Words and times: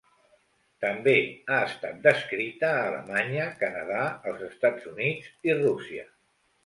També 0.83 1.13
ha 1.49 1.59
estat 1.65 1.99
descrita 2.07 2.71
a 2.77 2.81
Alemanya, 2.87 3.45
Canadà, 3.65 4.01
els 4.33 4.43
Estats 4.51 4.93
Units 4.97 5.31
i 5.51 5.59
Rússia. 5.61 6.09